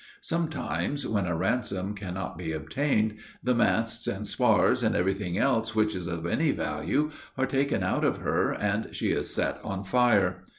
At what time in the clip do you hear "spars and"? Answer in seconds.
4.25-4.95